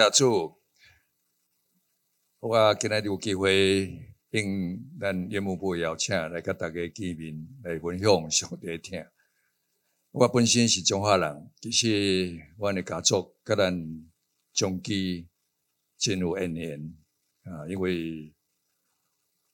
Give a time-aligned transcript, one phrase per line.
[0.00, 0.58] 感谢主，
[2.38, 9.04] 我今日有机会应咱业务部邀请来跟大家见面，来分享上帝听。
[10.12, 14.10] 我本身是中华人，其实我的家族甲咱
[14.54, 15.28] 长期
[15.98, 16.94] 真有恩缘
[17.42, 18.32] 啊，因为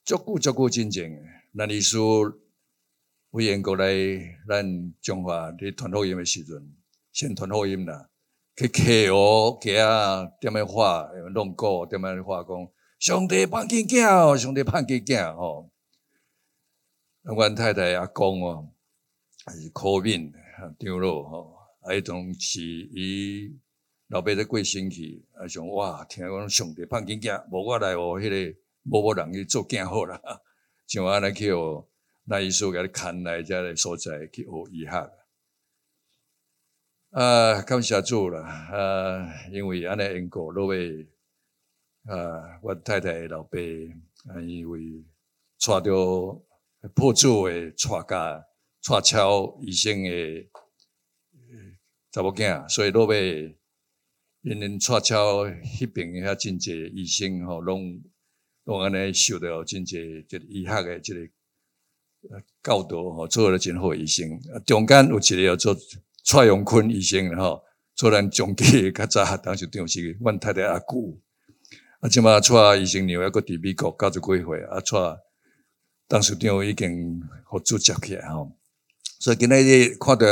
[0.05, 1.97] 足够足久之前，咱历史
[3.31, 3.85] 委员过来
[4.47, 6.73] 咱中华的传福音的时阵，
[7.11, 8.09] 先传福音啦。
[8.57, 12.67] 去客户家点样话，弄过点样话讲，
[12.99, 15.69] 上帝盼见囝，上帝盼见囝吼。
[17.21, 18.69] 阮太太阿公哦，
[19.45, 20.33] 还是苦命
[20.79, 23.55] 长老吼，啊，伊当时伊
[24.07, 30.19] 老爸在过身去，啊，想哇，听讲上帝盼见囝，无我来哦，迄个某某人去做囝好啦，
[30.87, 31.85] 像安尼去哦，
[32.23, 35.11] 那意思甲你看来遮个所在去学医学。
[37.17, 39.27] 啊，感谢主了啊！
[39.51, 41.07] 因为安尼因果，落尾
[42.05, 43.57] 啊，我太太老爸
[44.29, 45.03] 啊，因为
[45.59, 45.91] 带着
[46.93, 48.45] 破主的带家，
[48.87, 50.47] 带超医生的
[52.11, 53.57] 查某囝，所以落尾
[54.41, 57.99] 因因带超迄边遐真济医生吼，拢
[58.65, 61.27] 拢安尼受到真济即医学的即个
[62.61, 64.29] 教导吼，做了真好医生。
[64.53, 65.75] 啊中间有一个要做。
[66.29, 67.63] 蔡永坤医生吼，
[67.95, 71.17] 做咱中期较早当时长是阮太太阿姑，
[72.01, 74.97] 啊，即马蔡医生娘还搁伫美国九十几岁，啊，蔡
[76.05, 78.51] 当时长已经互主接起来吼，
[79.21, 80.25] 所以今日看到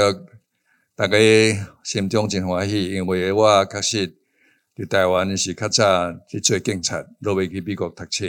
[0.97, 1.17] 大家
[1.81, 4.17] 心中真欢喜，因为我确实
[4.75, 8.25] 伫台湾是较早去做警察，落尾去美国读册，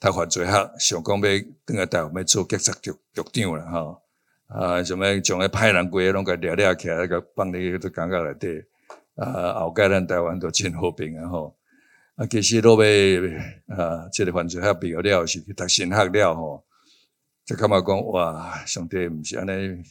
[0.00, 1.22] 读犯罪学，想讲要
[1.64, 4.02] 转来台湾要做警察局局长啦吼。
[4.50, 8.62] 啊，什么将个歹人规个拢个掠掠起来，个放伫个感觉内底。
[9.14, 11.56] 啊，后盖咱台湾都真和平啊吼。
[12.16, 13.36] 啊，其实落尾
[13.68, 16.64] 啊，即个犯罪学毕业了，是去读神学了吼。
[17.44, 19.82] 就感觉讲哇，上帝毋是安尼，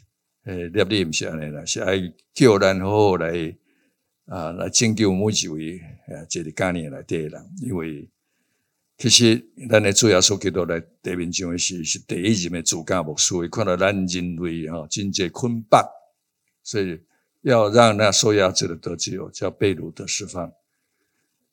[0.46, 1.98] 诶，立你毋是安尼啦，是爱
[2.34, 3.56] 叫咱好好来
[4.26, 8.10] 啊，来拯救每一位啊，即个概念内底人，因为。
[9.00, 15.82] 其实，咱的主要所给到来地面上的是是第一任的主教牧师，看到咱人类哈真济捆绑，
[16.62, 17.00] 所以
[17.40, 20.52] 要让那受压制的得自由，叫被掳的释放。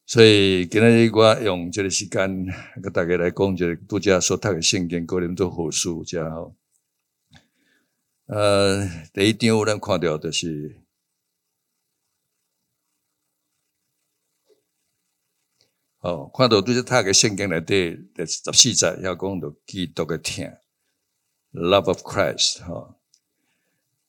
[0.04, 2.46] 所以今日我用这个时间
[2.82, 6.52] 跟大家来讲，这个拄则所读的圣经，哥林多好书，加好。
[8.26, 10.80] 呃，第一张我能看到的是。
[16.06, 20.48] 哦，看到对这他个圣经内底第十四节要讲到基督的听
[21.52, 22.94] ，love of Christ 哈，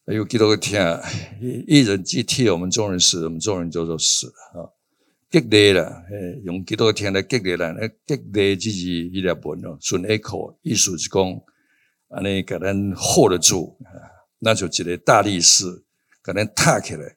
[0.06, 0.80] 还有基督的听，
[1.66, 4.74] 一人既替我们众人死，我们众人就都死了哈，
[5.31, 11.41] 激励了，诶，用基督的听来激励人，诶，激励自己一粒本哦，顺 echo 意思是讲，
[12.09, 13.75] 安尼给咱 hold 得住，
[14.38, 15.84] 那就一个大力士，
[16.24, 17.16] 给咱踏起来。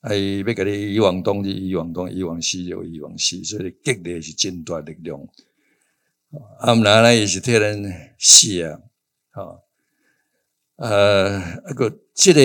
[0.00, 0.16] 哎，
[0.46, 5.20] 要甲你以往东，以往东，以往西就以往西，所以激励是真大力量。
[6.60, 7.82] 啊，毋然呢，伊是替人
[8.18, 8.80] 死啊，
[9.32, 9.60] 吼，
[10.76, 12.40] 呃，一个即个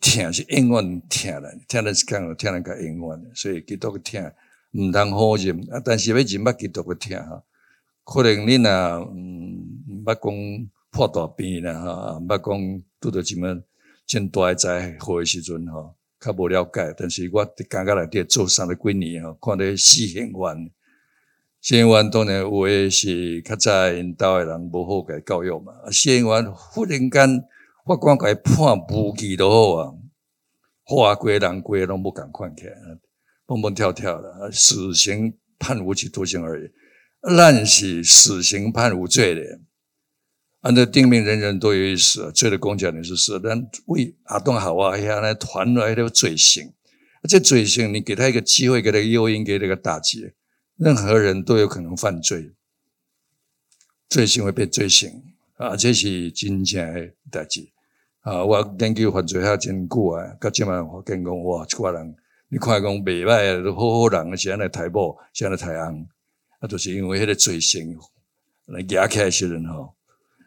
[0.00, 4.32] 疼是永远疼的，疼人是讲疼人较永远的，所以基督个疼
[4.72, 5.80] 毋通好忍啊。
[5.84, 7.44] 但是要忍捌基督个疼哈，
[8.04, 13.62] 可能你若毋捌讲破大病啦，哈，毋捌讲拄着什么
[14.06, 15.95] 真大灾祸的时阵吼。
[16.18, 20.70] 较无了解，但是我伫感觉内底做三十几年吼，看到死刑犯，
[21.60, 25.72] 死刑犯当然有诶是较早因兜诶人无好甲伊教育嘛。
[25.86, 27.44] 死刑犯忽然间
[27.84, 29.92] 法官甲伊判无期都好啊，
[30.84, 32.74] 花过人过拢无共款起来，
[33.46, 36.70] 蹦蹦跳跳的，死刑判无期徒刑而已。
[37.36, 39.42] 咱是死刑判无罪的。
[40.66, 46.72] 按照定命，人人都有意思，罪的工价你是死，但为阿东好啊，遐来传来的罪行，
[47.28, 50.32] 这罪行你给他一个机会，给他诱因，给他一个打击，
[50.74, 52.50] 任何人都有可能犯罪，
[54.08, 55.22] 罪行会被罪行
[55.54, 57.68] 啊，这是真正的代志
[58.22, 58.44] 啊！
[58.44, 62.16] 我研究犯罪还真久啊，到今晚我跟讲哇，这人
[62.48, 66.08] 你看讲未歹，都好好人，是安尼太某，是安尼太红，
[66.58, 67.96] 啊，就是因为迄个罪行
[68.64, 69.95] 来压起来些人吼。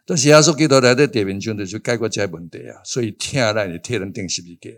[0.10, 4.72] 但是耶稣基督来在地面上就是解决这些问题啊，所以疼咱是替人钉十字架，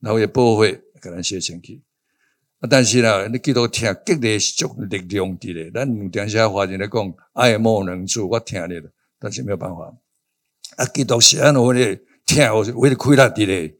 [0.00, 0.72] 然后也不会
[1.02, 1.82] 给咱写进去。
[2.60, 5.70] 啊，但是呢，你基督疼激励是足力量的嘞。
[5.74, 9.94] 咱有当时华人来讲，爱莫能助，我听你了，但是没有办法。
[10.76, 13.76] 啊，基督是安怎的疼，我是为了亏他的嘞，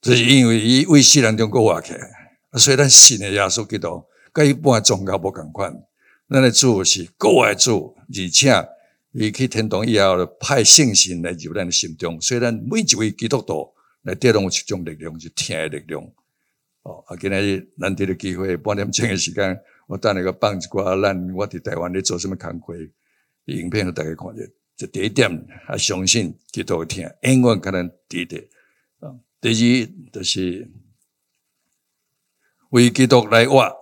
[0.00, 2.10] 就是因为伊为世人中国活起来，
[2.54, 4.02] 所以咱信的耶稣基督
[4.32, 5.76] 跟一般宗教不共款。
[6.30, 8.50] 咱的主是国外主，而且
[9.12, 13.72] 伊去天堂以后，派圣神来入咱心中，所以咱每一位基督徒
[14.02, 16.02] 来带动一种力量，是天的力量。
[16.82, 22.74] 哦，啊，今日难得的机会，半点钟的时间，我等下个放一寡咱我伫台湾咧做什么工课，
[23.46, 24.48] 影片互大家看者。
[24.76, 25.30] 这第一点，
[25.66, 28.48] 啊，相信基督听，永远可能记得。
[29.00, 30.70] 啊，第二就是
[32.70, 33.76] 为基督来活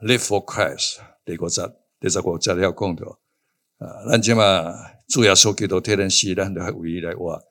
[0.00, 0.98] ，Live for Christ。
[1.24, 1.62] 第五节，
[2.00, 3.18] 第十五节要讲到，
[3.82, 4.72] 啊，咱即嘛
[5.08, 7.42] 主要说基督替咱死，咱就为伊来活。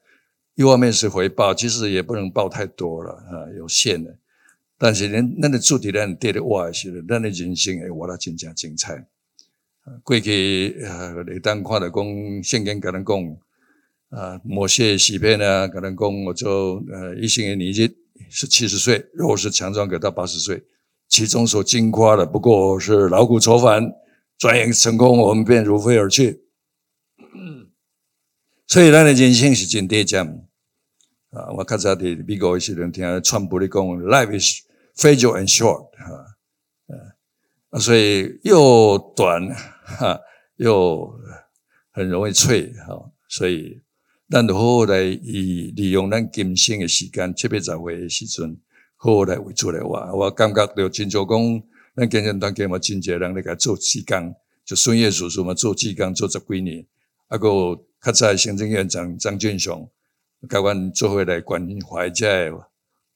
[0.55, 4.15] 一方面是回报，其实也不能报太多了，啊，有限的。
[4.77, 9.05] 但是恁咱的主题咱对的活的时候，咱的人生会活得真正精彩。
[10.03, 13.37] 过去呃，你当看到讲圣经跟人讲，
[14.09, 17.95] 啊，某些诗篇呢，跟人讲我就呃一心的年纪
[18.29, 20.63] 是七十岁，若是强壮可到八十岁，
[21.07, 23.91] 其中所经夸的不过是劳苦愁烦，
[24.41, 26.41] 转眼成功，我们便如飞而去。
[28.65, 30.27] 所以咱的人生是真短暂
[31.29, 31.53] 啊！
[31.55, 34.65] 我较早伫美国的时阵听川普咧讲，Life is
[34.95, 36.37] fragile and short，哈，
[37.69, 39.47] 啊，所以又短
[39.85, 40.19] 哈，
[40.55, 41.13] 又
[41.91, 43.79] 很容易脆哈，所以
[44.27, 48.59] 咱就好好来以利用咱今生的时间，七八十岁的时阵，
[48.95, 49.99] 好好来为主来活。
[50.15, 51.63] 我感觉到真少讲，
[51.95, 56.85] 咱健身团给嘛真侪人来甲做志工，就孙叶叔叔嘛做志工做十几年，
[57.27, 57.47] 啊个
[58.01, 59.89] 较早行政院长张俊雄，
[60.49, 62.51] 甲阮做伙来关怀这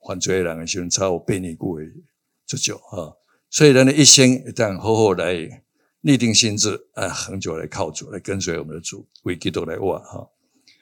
[0.05, 1.85] 犯罪人的时阵，超有八年久的
[2.45, 3.17] 这久哈。
[3.49, 5.63] 所以，人的一生一旦好好来
[6.01, 10.29] 立定心志，啊，恒久来靠主，来跟随我们的主，为基督来活哈。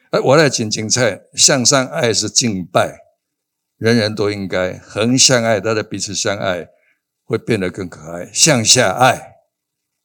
[0.09, 2.97] 哎，我来讲精彩，向上爱是敬拜，
[3.77, 6.67] 人人都应该横向爱，大家彼此相爱，
[7.23, 8.29] 会变得更可爱。
[8.31, 9.35] 向下爱，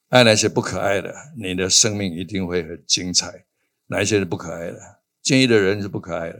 [0.09, 3.45] 爱那些不可爱的，你的生命一定会很精彩。
[3.87, 4.79] 哪一些是不可爱的？
[5.23, 6.39] 建议的人是不可爱的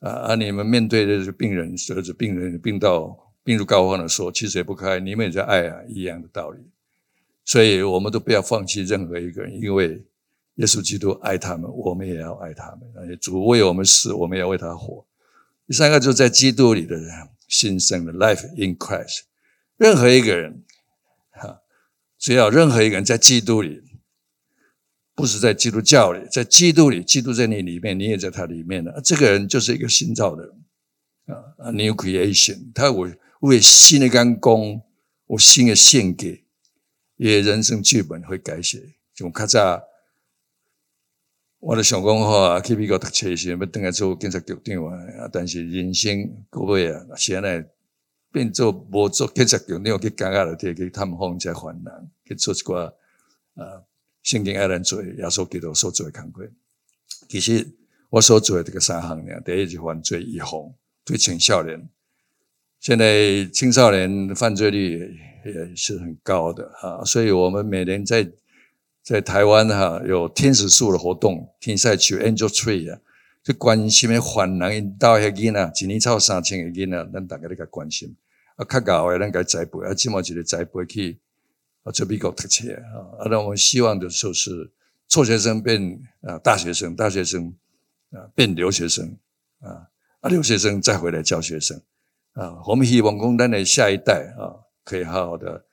[0.00, 0.10] 啊！
[0.10, 3.26] 啊，你们面对的是病人，或者病人病到。
[3.42, 6.58] 病入膏肓的时候，其实也不可爱，你们也在爱啊，一样的道理。
[7.42, 10.04] 所以，我们都不要放弃任何一个人，因为
[10.56, 12.80] 耶稣基督爱他们，我们也要爱他们。
[12.96, 15.04] 而且主为我们死，我们也要为他活。
[15.66, 17.10] 第三个就是在基督里的人，
[17.48, 19.22] 新生的 life in Christ。
[19.80, 20.62] 任何一个人，
[21.30, 21.62] 哈，
[22.18, 23.82] 只要任何一个人在基督里，
[25.14, 32.70] 不是在基督教里，在基督里，基督在你里面，你也在他里面的，这个人就是一个新造的人啊，new creation。
[32.74, 33.18] 他会。
[33.40, 34.82] 为新的刚工，
[35.28, 36.44] 我新的献给，
[37.16, 38.96] 也人生剧本会改写。
[39.14, 39.82] 就较早，
[41.58, 45.26] 我的想讲话去美国读册时，要等下做警察局长啊。
[45.32, 47.66] 但是人生各位啊，现在
[48.32, 52.92] 变做无做警察局长，去感觉了，去探访这患难，去做一寡
[53.54, 53.82] 啊，
[54.22, 56.46] 圣经爱人做耶稣基督所做的工作。
[57.28, 57.68] 其实
[58.08, 60.72] 我所做的这个三项呢，第一是犯罪预防，
[61.04, 61.88] 对青少年。
[62.78, 68.30] 现在青少年犯罪率也是很高的哈，所以我们每年在
[69.02, 72.98] 在台湾哈有天使树的活动，天使树 Angel Tree 啊，
[73.44, 78.16] 去关心的犯人引导遐囡仔，一年超三千个囡仔，咱大家都较关心。
[78.60, 81.18] 啊，较高的咱该栽培，啊，起码一个栽培去
[81.82, 84.70] 啊，做美国读册啊，啊，那我们希望的就是
[85.08, 87.54] 辍学生变啊大学生，大学生
[88.10, 89.16] 啊变留学生
[89.60, 89.88] 啊，
[90.20, 91.80] 啊留学生再回来教学生。
[92.34, 95.64] 啊，我们希望讲咱的下一代啊，可以好好的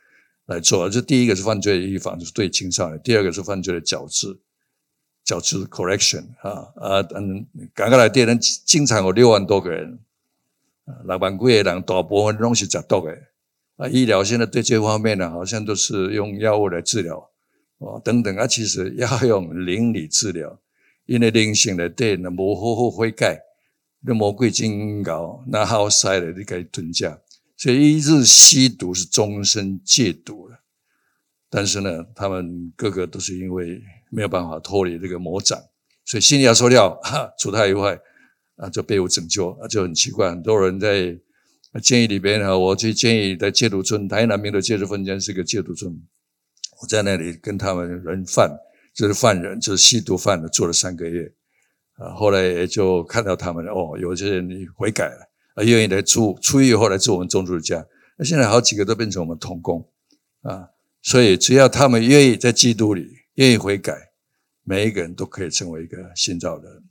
[0.46, 0.90] 来做。
[0.90, 4.40] 这第一个是犯罪的预防，就是对青少年；第二个是犯罪的矫治，
[5.24, 10.00] 矫治 correction 啊啊嗯，刚刚来电人经常有六万多个人，
[11.06, 13.18] 六万几个人大部分拢是食毒的
[13.76, 13.88] 啊。
[13.88, 17.30] 医疗现在对这方面呢，好像都是用药物来治疗
[17.80, 20.60] 哦，等等啊，其实要用灵里治疗，
[21.06, 23.40] 因为灵性的对呢，无好好悔改。
[24.00, 27.20] 那魔鬼精搞，那好塞了，你可以吞下。
[27.58, 30.60] 所以一日吸毒是终身戒毒了。
[31.50, 35.60] 但是呢，他们个个都是因为没有办法脱离这个魔掌，
[36.06, 38.00] 所以心里要说掉，哈，除他以外，
[38.58, 40.30] 啊，就被我拯救，啊，就很奇怪。
[40.30, 41.18] 很多人在
[41.82, 45.94] 监狱里边啊，我去监狱在戒毒村，台南明的戒毒分监是个戒毒村，
[46.82, 48.52] 我在那里跟他们人犯，
[48.94, 51.32] 就是犯人，就是吸毒犯的，做了三个月。
[51.98, 57.84] 啊，后来也就看到他们哦，有些人悔改了，啊，愿意来住出狱以后来做我们中主的家。
[58.18, 59.88] 那现在好几个都变成我们童工
[60.42, 60.70] 啊，
[61.02, 63.94] 所以只要他们愿意在基督里愿意悔改，
[64.64, 66.84] 每一个人都可以成为一个新造的人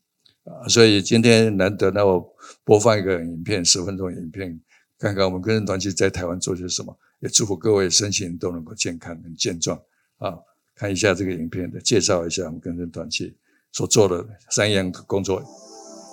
[0.47, 0.67] 啊。
[0.69, 2.27] 所以今天难得，那我
[2.65, 4.59] 播放一个影片，十分钟影片，
[4.99, 6.97] 看看我们跟人团契在台湾做些什么。
[7.21, 9.81] 也祝福各位身心都能够健康、很健壮
[10.19, 10.35] 啊！
[10.75, 13.35] 看一下这个影片的介绍一下我们更生团契
[13.73, 15.43] 所做的三样工作：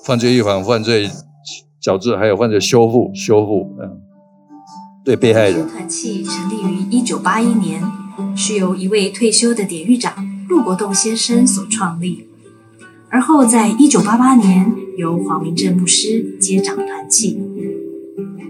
[0.05, 1.11] 犯罪预防、犯罪
[1.81, 3.75] 矫治，还有犯罪修复、修复。
[3.81, 4.01] 嗯，
[5.03, 5.67] 对被害人。
[5.67, 7.83] 团契成立于一九八一年，
[8.37, 12.29] 是由一位退休的典狱长陆国栋先生所创立，
[13.13, 17.39] 而后在一九八八年由黄明正牧师接掌团契。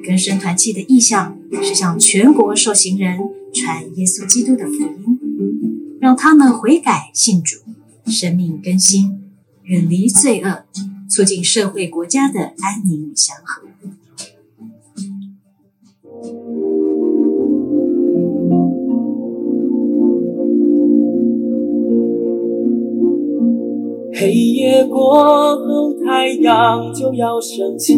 [0.06, 3.20] 更生团契的意向是向全国受刑人
[3.54, 7.58] 传耶稣基督的福音，让他们悔改信主，
[8.06, 9.22] 生命更新，
[9.64, 10.64] 远离罪恶，
[11.10, 13.68] 促进社会国家的安宁与祥和。
[24.24, 27.94] 黑夜过后，太阳就要升起。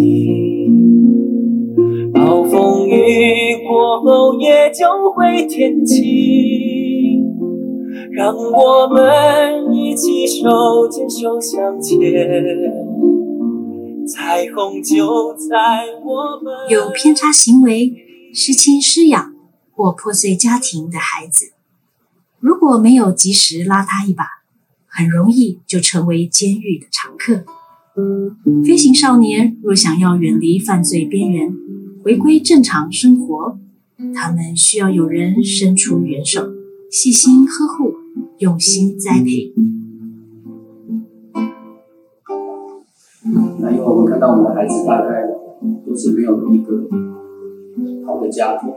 [2.12, 6.01] 暴风雨过后，也就会天晴。
[8.12, 12.12] 让我们一起手牵手向前，
[14.08, 16.51] 彩虹就在我们。
[16.72, 17.94] 有偏差行为、
[18.34, 19.36] 失亲失养
[19.75, 21.51] 或破碎家庭的孩子，
[22.39, 24.24] 如果没有及时拉他一把，
[24.98, 27.44] 很容易就成为监狱的常客。
[28.64, 31.54] 飞行少年若想要远离犯罪边缘，
[32.02, 33.58] 回归正常生活，
[34.14, 36.48] 他们需要有人伸出援手，
[36.90, 37.92] 细心呵护，
[38.38, 39.54] 用心栽培。
[43.60, 45.28] 那因为我们看到我们的孩子大概
[45.86, 46.88] 都是没有一个
[48.06, 48.70] 好的家庭，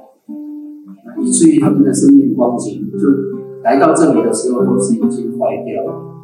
[1.25, 6.15] 以至于他们的生命光景，就来到这里的时候都是已经坏掉了。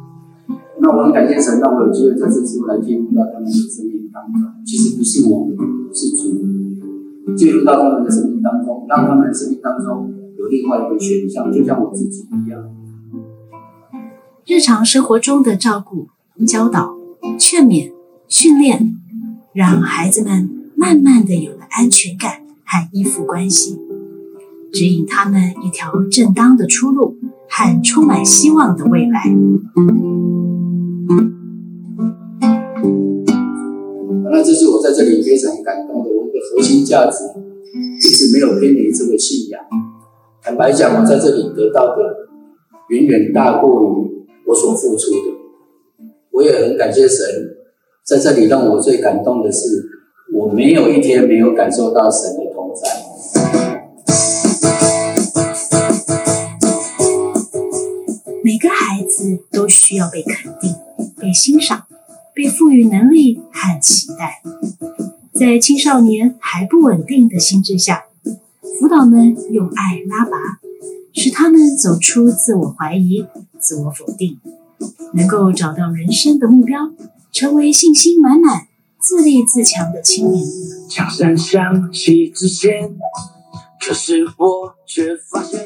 [0.79, 4.41] 那我很感谢神，让我有机会在这时候来进入到他们的生命当中。
[4.65, 5.57] 其实不是我们，
[5.93, 6.45] 是主。
[7.35, 12.61] 进入到他们的生命当中，让他们生命当中有另外一个选项，就像我自己一样。
[14.45, 16.07] 日常生活中的照顾、
[16.45, 16.93] 教导、
[17.39, 17.91] 劝勉、
[18.27, 18.95] 训练，
[19.53, 23.79] 让孩子们慢慢的有了安全感和依附关系，
[24.71, 27.14] 指引他们一条正当的出路
[27.57, 29.23] 和充满希望的未来。
[34.29, 36.09] 那这是我在这里非常感动的。
[36.51, 37.17] 核心价值
[38.05, 39.59] 一直没有偏离这个信仰。
[40.43, 42.27] 坦白讲，我在这里得到的
[42.89, 46.07] 远远大过于我所付出的。
[46.31, 47.25] 我也很感谢神，
[48.05, 49.89] 在这里让我最感动的是，
[50.33, 53.04] 我没有一天没有感受到神的同在。
[59.51, 60.75] 都需要被肯定、
[61.17, 61.85] 被欣赏、
[62.33, 64.41] 被赋予能力和期待。
[65.33, 68.05] 在青少年还不稳定的心智下，
[68.79, 70.37] 辅导们用爱拉拔，
[71.13, 73.25] 使他们走出自我怀疑、
[73.59, 74.39] 自我否定，
[75.13, 76.91] 能够找到人生的目标，
[77.31, 80.45] 成为信心满满、自立自强的青年。
[80.89, 82.95] 墙上响起之前，
[83.85, 85.59] 可是我却发现。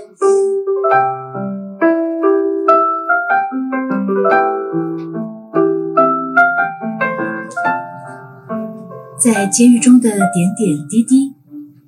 [9.32, 11.36] 在监狱中的点点滴滴，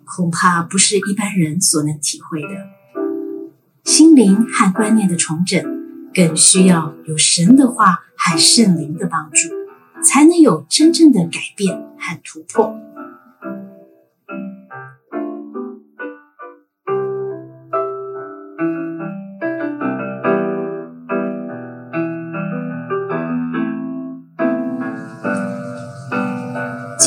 [0.06, 2.50] 恐怕不是一般人所能体会的。
[3.84, 5.60] 心灵和观念的重整，
[6.14, 9.50] 更需要有神的话和圣灵的帮助，
[10.04, 12.76] 才能有真正的改变和突破。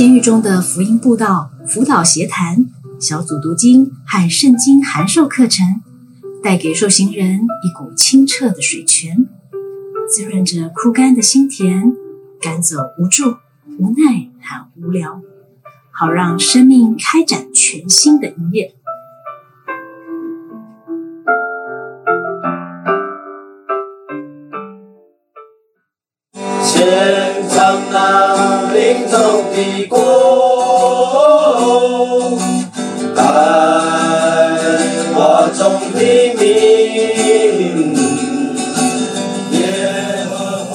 [0.04, 2.66] 监狱中的福音布道、辅导协谈、
[3.00, 5.80] 小组读经和圣经函授课程，
[6.42, 9.26] 带给受刑人一股清澈的水泉，
[10.06, 11.96] 滋润着枯干的心田，
[12.38, 13.36] 赶走无助、
[13.78, 15.22] 无奈和无聊，
[15.90, 18.74] 好让生命开展全新的一页。
[26.60, 28.33] 献上那临终
[29.64, 29.98] 的国，
[33.16, 33.22] 爱
[35.14, 35.18] 我
[35.56, 35.60] 中
[35.94, 35.98] 的
[36.38, 36.44] 名。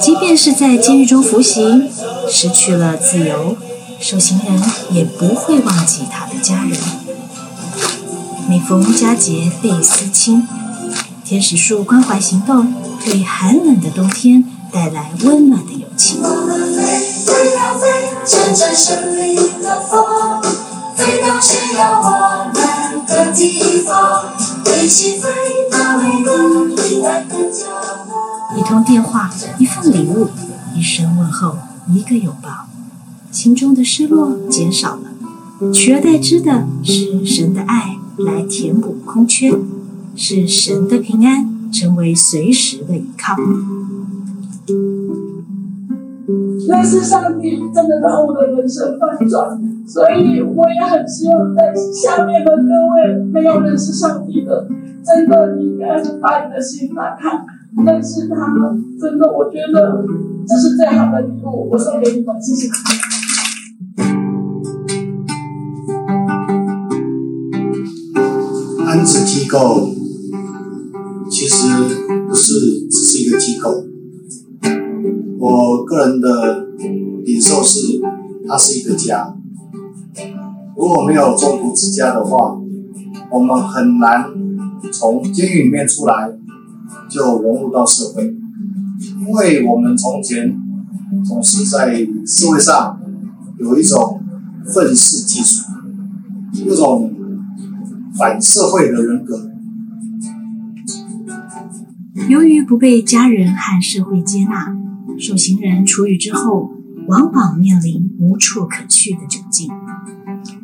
[0.00, 1.88] 即便是在监狱中服刑，
[2.28, 3.56] 失去了自由，
[4.00, 6.72] 受刑人也不会忘记他的家人。
[8.48, 10.48] 每逢佳节倍思亲，
[11.24, 16.20] 天使树关怀行动对寒冷的冬天带来温暖的友情。
[28.56, 30.28] 一通电话，一份礼物，
[30.76, 31.56] 一声问候，
[31.88, 32.68] 一个拥抱，
[33.32, 39.58] 心中的失落减少了，取而代之的是神的爱来填补空缺，
[40.14, 43.34] 是神的平安成为随时的依靠。
[46.68, 52.62] 那是上帝真的让我的人生翻转，所以我也很希望在下面的各
[52.94, 54.66] 位没有认识上帝的，
[55.04, 57.44] 真的你应该把你的心打开，
[57.84, 58.36] 认识他。
[59.00, 60.04] 真的，我觉得
[60.46, 62.68] 这是最好的礼物，我送给你们，谢谢。
[68.86, 69.88] 安置机构
[71.30, 71.68] 其实
[72.28, 73.89] 不是只是一个机构。
[75.42, 76.66] 我个人的
[77.24, 77.98] 领受是，
[78.46, 79.34] 它是一个家。
[80.76, 82.58] 如果没有中途之家的话，
[83.30, 84.26] 我们很难
[84.92, 86.30] 从监狱里面出来
[87.08, 88.36] 就融入到社会，
[89.20, 90.54] 因为我们从前
[91.24, 93.00] 总是在社会上
[93.58, 94.20] 有一种
[94.66, 95.64] 愤世嫉俗，
[96.52, 97.14] 一种
[98.14, 99.48] 反社会的人格。
[102.28, 104.76] 由于不被家人和社会接纳。
[105.20, 106.70] 受刑人出狱之后，
[107.06, 109.68] 往往面临无处可去的窘境，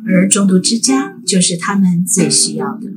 [0.07, 2.87] 而中途之家就是他们最需要的。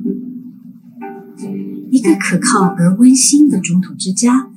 [1.91, 4.49] 一个可靠而温馨的中途之家，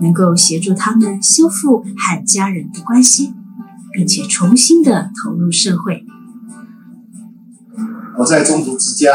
[0.00, 3.32] 能够协助他们修复和家人的关系，
[3.92, 6.04] 并且重新的投入社会。
[8.18, 9.10] 我在中途之家，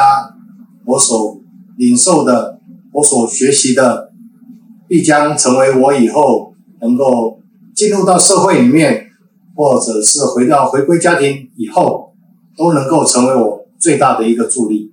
[0.83, 1.41] 我所
[1.77, 2.59] 领受的，
[2.91, 4.11] 我所学习的，
[4.87, 7.39] 必将成为我以后能够。
[7.75, 9.05] 进入到社会里面，
[9.55, 12.11] 或者是回到回归家庭以后，
[12.57, 14.91] 都能够成为我最大的一个助力。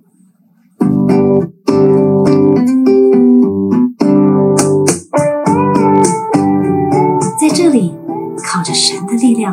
[7.41, 7.95] 在这里，
[8.37, 9.51] 靠着神的力量，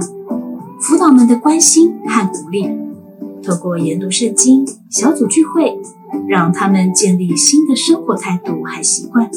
[0.78, 2.68] 辅导们的关心和鼓励，
[3.42, 5.78] 透过研读圣经、小组聚会，
[6.28, 9.30] 让他们建立新的生活态度和习惯，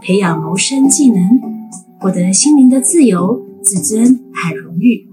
[0.00, 1.57] 培养谋生技能。
[2.00, 5.08] 获得心灵的自由、自尊和荣誉。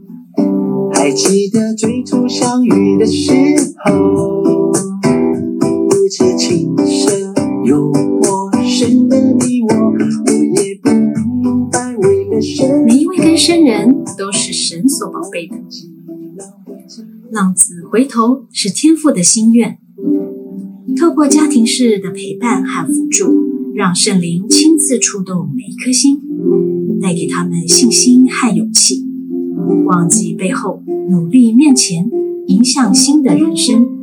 [0.93, 3.31] 还记得最初相遇的时
[3.83, 4.71] 候，
[5.89, 7.33] 不知情深
[7.65, 12.83] 又陌生的你我，我也不明白为了什么。
[12.85, 15.55] 每一位跟生人都是神所宝贝的。
[17.31, 19.79] 浪子回头是天父的心愿，
[20.99, 26.21] 透过家庭式的陪伴和辅助，让圣灵亲自触动每一颗心。
[27.01, 29.05] 带给他们信心和勇气，
[29.85, 32.09] 忘记背后，努力面前，
[32.47, 33.94] 迎向新的人生。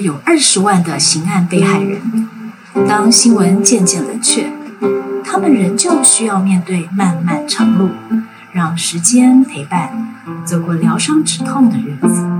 [0.00, 2.00] 有二十万的刑案被害人，
[2.86, 4.50] 当新闻渐渐冷却，
[5.24, 7.90] 他们仍旧需要面对漫漫长路，
[8.52, 12.37] 让时间陪伴，走过疗伤止痛的日子。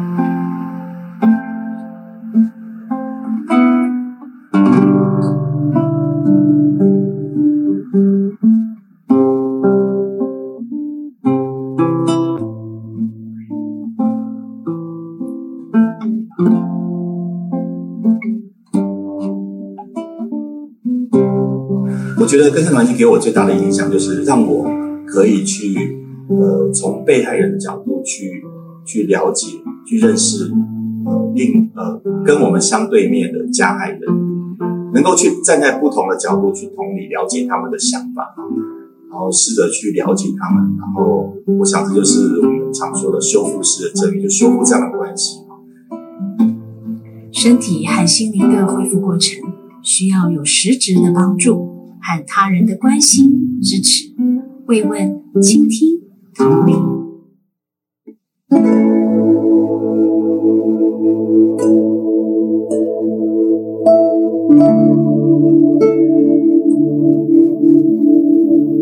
[22.28, 24.70] 觉得更生团契给我最大的影响，就是让我
[25.06, 25.96] 可以去，
[26.28, 28.44] 呃，从被害人的角度去
[28.84, 30.52] 去了解、去认识，
[31.06, 34.00] 呃，另呃跟我们相对面的加害人，
[34.92, 38.34] 能够去站在不同的角度去同理、了解他们的想法，
[39.10, 45.38] 然后试着去了解他们，然后我想这就是我们常说的修复式的正义，就修复这样的关系。
[47.32, 49.40] 身体和心灵的恢复过程
[49.82, 51.77] 需要有实质的帮助。
[52.00, 54.12] 和他人的关心、支持、
[54.66, 56.00] 慰问、倾听、
[56.34, 56.72] 同理。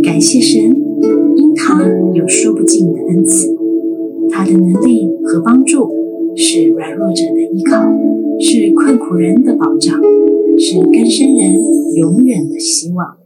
[0.02, 0.62] 感谢神，
[1.37, 1.83] 因他
[2.14, 3.55] 有说不尽的恩赐，
[4.31, 5.88] 他的能力和帮助
[6.37, 7.83] 是软弱者的依靠，
[8.40, 10.01] 是困苦人的保障。
[10.59, 11.53] 是根生人
[11.96, 13.18] 永远的希望。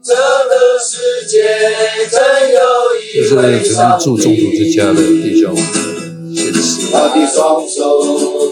[0.00, 1.42] 这这是只
[3.74, 5.52] 能住中途之家的弟兄，
[6.32, 6.92] 谢谢。
[6.92, 7.98] 他的双手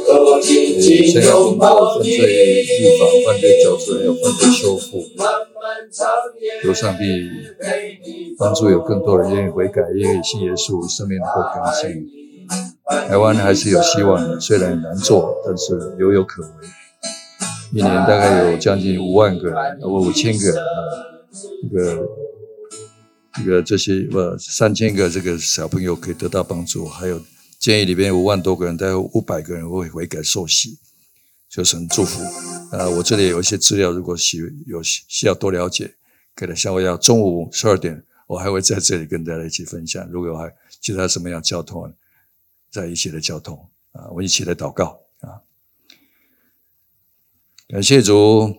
[0.04, 5.04] 可紧紧拥抱你，预防犯罪矫正，还有犯罪修复。
[6.62, 7.02] 求上帝
[8.38, 12.06] 帮助有更多人愿意悔改，愿意信耶稣，生命能够更新。
[13.08, 16.48] 台湾还是有希望的，虽然难做，但是犹有可为。
[17.72, 20.62] 一年大概有将近五万个人，或五千个人啊，
[21.62, 22.08] 这个。
[23.38, 27.20] 这个这些呃三千个这个小朋友可以得到帮助，还有
[27.58, 30.78] 建议里边五万多个人，大概五百个人会悔改受洗，
[31.48, 32.20] 就是很祝福。
[32.76, 35.96] 啊，我这里有一些资料，如果需有需要多了解，
[36.34, 40.06] 可能像我要中午十二点，我还会在这里跟大家一起分享。
[40.10, 41.92] 如果有还其他什么样交通，
[42.70, 45.42] 在一起的交通啊，我一起来祷告啊，
[47.68, 48.56] 感谢主，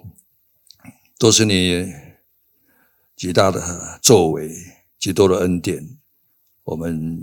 [1.18, 2.08] 都是你。
[3.16, 4.56] 极大的作为，
[5.00, 5.98] 极多的恩典，
[6.66, 7.20] 我们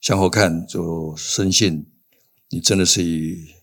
[0.00, 1.86] 向后看就深信，
[2.48, 3.54] 你真的是以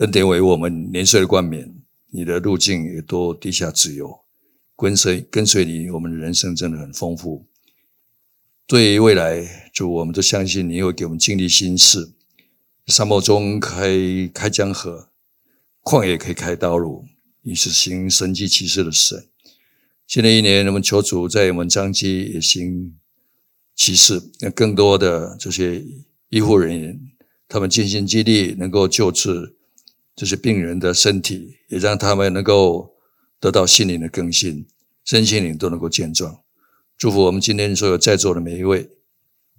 [0.00, 1.74] 恩典为我们年岁的冠冕，
[2.08, 4.20] 你的路径也多地下自由，
[4.74, 7.44] 跟随跟随你，我们的人生真的很丰富。
[8.66, 12.12] 对于未来，主我们都相信你会给我们经历新事，
[12.86, 13.90] 沙漠中开
[14.32, 15.10] 开江河，
[15.82, 17.04] 旷野可以开道路，
[17.42, 19.28] 你是行神迹奇事的神。
[20.06, 22.96] 新的一年，我们求主在我们张基也行
[23.76, 25.84] 奇事，让更多的这些
[26.30, 26.98] 医护人员，
[27.46, 29.56] 他们尽心尽力，能够救治
[30.20, 32.92] 这些病人的身体，也让他们能够
[33.40, 34.66] 得到心灵的更新，
[35.02, 36.38] 身心灵都能够健壮。
[36.98, 38.86] 祝福我们今天所有在座的每一位，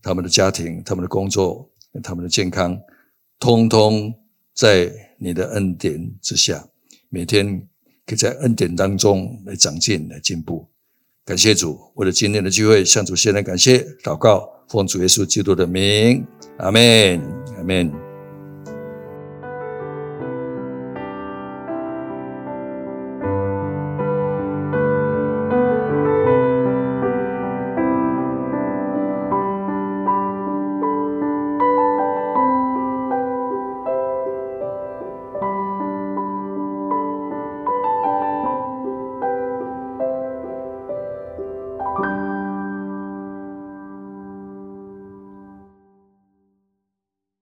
[0.04, 1.68] 他们的家庭、他们的工作、
[2.04, 2.80] 他们的健康，
[3.40, 4.14] 通通
[4.54, 6.64] 在你的恩典之下，
[7.10, 7.68] 每天。
[8.04, 10.68] 可以在恩典当中来长进、来进步。
[11.24, 16.26] 感谢主，为了今天的聚会，向主先来感谢、祷告，奉主耶稣基督的名，
[16.58, 17.22] 阿门，
[17.56, 18.01] 阿门。